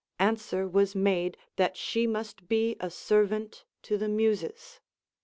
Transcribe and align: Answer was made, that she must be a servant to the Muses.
Answer 0.17 0.67
was 0.67 0.95
made, 0.95 1.37
that 1.57 1.77
she 1.77 2.07
must 2.07 2.47
be 2.47 2.75
a 2.79 2.89
servant 2.89 3.65
to 3.83 3.99
the 3.99 4.09
Muses. 4.09 4.79